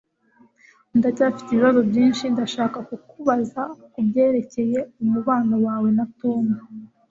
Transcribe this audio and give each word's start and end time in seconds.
Ndacyafite 0.97 1.49
ibibazo 1.51 1.79
byinshi 1.89 2.23
ndashaka 2.33 2.77
kukubaza 2.87 3.61
kubyerekeye 3.93 4.79
umubano 5.03 5.55
wawe 5.65 5.89
na 5.97 6.05
Tom 6.19 6.45